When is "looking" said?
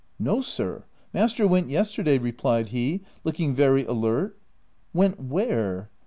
3.23-3.53